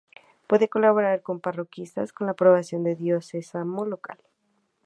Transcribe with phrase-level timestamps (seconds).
[0.47, 4.17] Pueden colaborar con parroquias con la aprobación del diocesano local.